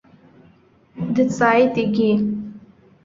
Дҵааит 1.15 1.73
егьи. 1.81 2.13